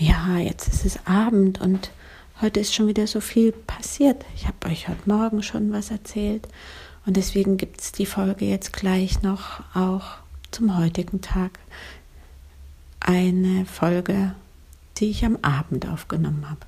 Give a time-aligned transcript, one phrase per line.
[0.00, 1.90] ja, jetzt ist es Abend und
[2.40, 4.24] heute ist schon wieder so viel passiert.
[4.34, 6.48] Ich habe euch heute Morgen schon was erzählt
[7.04, 10.16] und deswegen gibt es die Folge jetzt gleich noch auch
[10.50, 11.58] zum heutigen Tag.
[13.00, 14.34] Eine Folge,
[14.96, 16.60] die ich am Abend aufgenommen habe.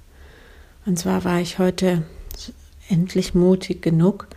[0.84, 2.02] Und zwar war ich heute
[2.90, 4.28] endlich mutig genug,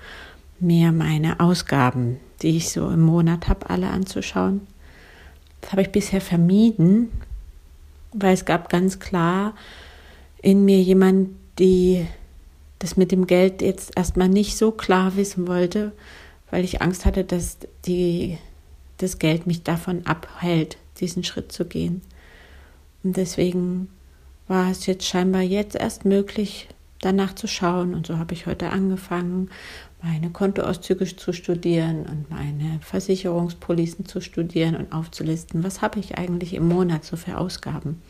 [0.61, 4.61] mir meine Ausgaben, die ich so im Monat habe, alle anzuschauen.
[5.59, 7.09] Das habe ich bisher vermieden,
[8.15, 9.55] weil es gab ganz klar
[10.41, 11.29] in mir jemand,
[11.59, 12.05] die
[12.79, 15.91] das mit dem Geld jetzt erstmal nicht so klar wissen wollte,
[16.51, 18.37] weil ich Angst hatte, dass die,
[18.97, 22.01] das Geld mich davon abhält, diesen Schritt zu gehen.
[23.03, 23.89] Und deswegen
[24.47, 26.67] war es jetzt scheinbar jetzt erst möglich,
[27.01, 27.93] danach zu schauen.
[27.93, 29.49] Und so habe ich heute angefangen,
[30.01, 36.53] meine Kontoauszüge zu studieren und meine Versicherungspolicen zu studieren und aufzulisten, was habe ich eigentlich
[36.53, 38.01] im Monat so für Ausgaben.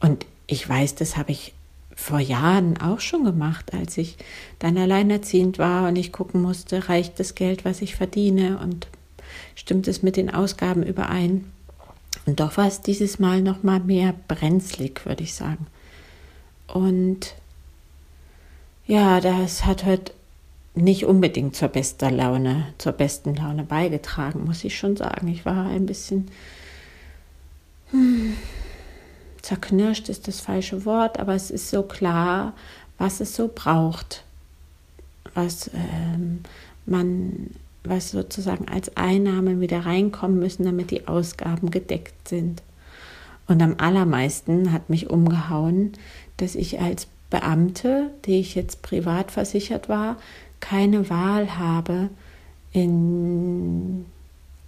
[0.00, 1.54] Und ich weiß, das habe ich
[1.94, 4.16] vor Jahren auch schon gemacht, als ich
[4.58, 8.88] dann alleinerziehend war und ich gucken musste, reicht das Geld, was ich verdiene und
[9.54, 11.44] stimmt es mit den Ausgaben überein.
[12.24, 15.66] Und doch war es dieses Mal noch mal mehr brenzlig, würde ich sagen.
[16.66, 17.34] Und
[18.86, 20.12] ja, das hat heute
[20.74, 25.28] nicht unbedingt zur besten Laune, zur besten Laune beigetragen, muss ich schon sagen.
[25.28, 26.28] Ich war ein bisschen
[27.90, 28.36] hm,
[29.42, 32.54] zerknirscht ist das falsche Wort, aber es ist so klar,
[32.96, 34.24] was es so braucht,
[35.34, 36.40] was ähm,
[36.86, 37.50] man,
[37.84, 42.62] was sozusagen als Einnahmen wieder reinkommen müssen, damit die Ausgaben gedeckt sind.
[43.46, 45.92] Und am allermeisten hat mich umgehauen,
[46.36, 50.18] dass ich als Beamte, die ich jetzt privat versichert war,
[50.60, 52.10] keine Wahl habe,
[52.72, 54.04] in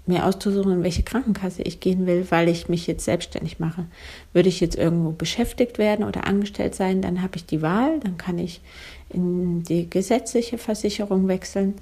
[0.07, 3.85] mir auszusuchen, in welche Krankenkasse ich gehen will, weil ich mich jetzt selbstständig mache.
[4.33, 8.17] Würde ich jetzt irgendwo beschäftigt werden oder angestellt sein, dann habe ich die Wahl, dann
[8.17, 8.62] kann ich
[9.11, 11.75] in die gesetzliche Versicherung wechseln.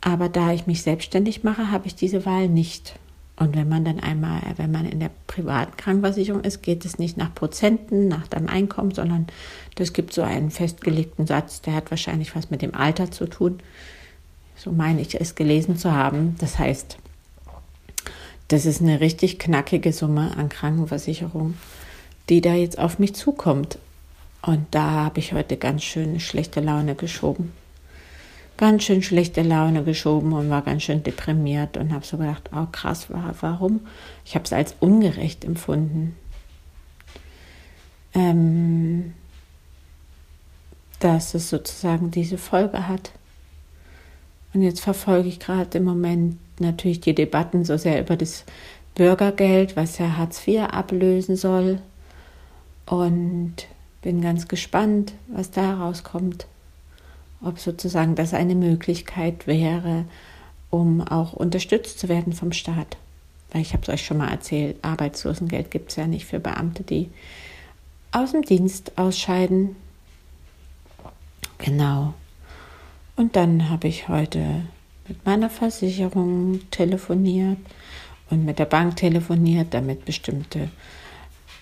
[0.00, 2.94] Aber da ich mich selbstständig mache, habe ich diese Wahl nicht.
[3.38, 7.16] Und wenn man dann einmal, wenn man in der privaten Krankenversicherung ist, geht es nicht
[7.16, 9.28] nach Prozenten, nach deinem Einkommen, sondern
[9.76, 13.60] das gibt so einen festgelegten Satz, der hat wahrscheinlich was mit dem Alter zu tun.
[14.56, 16.34] So meine ich es gelesen zu haben.
[16.40, 16.98] Das heißt,
[18.48, 21.54] das ist eine richtig knackige Summe an Krankenversicherung,
[22.28, 23.78] die da jetzt auf mich zukommt.
[24.42, 27.52] Und da habe ich heute ganz schön schlechte Laune geschoben.
[28.58, 32.66] Ganz schön schlechte Laune geschoben und war ganz schön deprimiert und habe so gedacht, oh
[32.72, 33.06] krass,
[33.40, 33.80] warum?
[34.24, 36.16] Ich habe es als ungerecht empfunden.
[38.14, 39.14] Ähm,
[40.98, 43.12] dass es sozusagen diese Folge hat.
[44.52, 48.44] Und jetzt verfolge ich gerade im Moment natürlich die Debatten so sehr über das
[48.96, 51.80] Bürgergeld, was ja Hartz IV ablösen soll.
[52.86, 53.54] Und
[54.02, 56.48] bin ganz gespannt, was da rauskommt.
[57.42, 60.04] Ob sozusagen das eine Möglichkeit wäre,
[60.70, 62.96] um auch unterstützt zu werden vom Staat.
[63.52, 66.82] Weil ich habe es euch schon mal erzählt, Arbeitslosengeld gibt es ja nicht für Beamte,
[66.82, 67.10] die
[68.12, 69.76] aus dem Dienst ausscheiden.
[71.58, 72.14] Genau.
[73.16, 74.62] Und dann habe ich heute
[75.08, 77.58] mit meiner Versicherung telefoniert
[78.30, 80.68] und mit der Bank telefoniert, damit bestimmte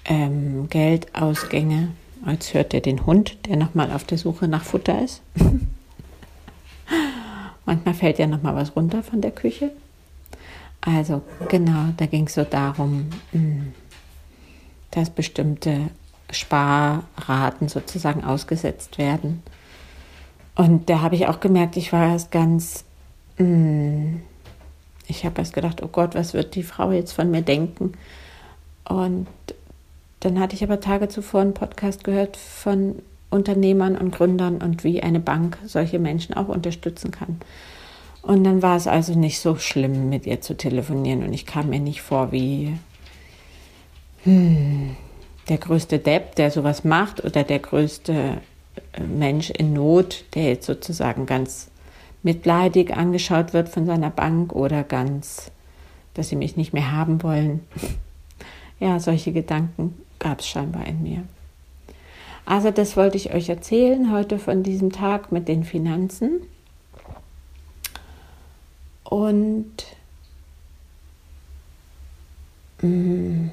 [0.04, 1.90] ähm, Geldausgänge.
[2.24, 5.22] Als hört ihr den Hund, der nochmal auf der Suche nach Futter ist.
[7.66, 9.72] Manchmal fällt ja nochmal was runter von der Küche.
[10.80, 13.72] Also genau, da ging es so darum, hm,
[14.92, 15.90] dass bestimmte
[16.30, 19.42] Sparraten sozusagen ausgesetzt werden.
[20.54, 22.84] Und da habe ich auch gemerkt, ich war erst ganz
[23.38, 24.20] Mm.
[25.08, 27.92] Ich habe erst gedacht, oh Gott, was wird die Frau jetzt von mir denken?
[28.88, 29.28] Und
[30.26, 32.96] dann hatte ich aber Tage zuvor einen Podcast gehört von
[33.30, 37.38] Unternehmern und Gründern und wie eine Bank solche Menschen auch unterstützen kann.
[38.22, 41.68] Und dann war es also nicht so schlimm, mit ihr zu telefonieren und ich kam
[41.68, 42.76] mir nicht vor wie
[44.24, 44.96] hm,
[45.48, 48.38] der größte Depp, der sowas macht oder der größte
[48.94, 51.70] äh, Mensch in Not, der jetzt sozusagen ganz
[52.24, 55.52] mitleidig angeschaut wird von seiner Bank oder ganz,
[56.14, 57.60] dass sie mich nicht mehr haben wollen.
[58.78, 61.24] Ja, solche Gedanken gab es scheinbar in mir.
[62.44, 66.42] Also das wollte ich euch erzählen heute von diesem Tag mit den Finanzen.
[69.02, 69.72] Und
[72.82, 73.48] mm,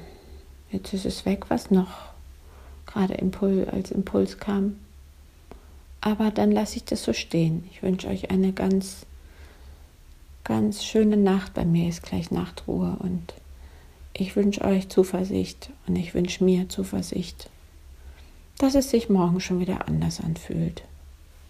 [0.70, 2.14] jetzt ist es weg, was noch
[2.86, 4.76] gerade Impul als Impuls kam.
[6.00, 7.68] Aber dann lasse ich das so stehen.
[7.72, 9.06] Ich wünsche euch eine ganz,
[10.44, 11.54] ganz schöne Nacht.
[11.54, 13.34] Bei mir ist gleich Nachtruhe und
[14.14, 17.50] ich wünsche euch Zuversicht und ich wünsche mir Zuversicht
[18.58, 20.82] dass es sich morgen schon wieder anders anfühlt.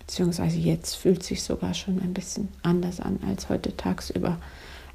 [0.01, 4.39] Beziehungsweise jetzt fühlt es sich sogar schon ein bisschen anders an als heute tagsüber,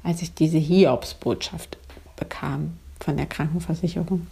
[0.02, 1.78] als ich diese Hiobsbotschaft
[2.16, 4.26] bekam von der Krankenversicherung.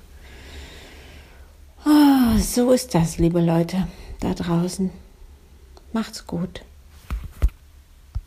[1.86, 3.88] Oh, so ist das, liebe Leute
[4.20, 4.90] da draußen.
[5.92, 6.62] Macht's gut.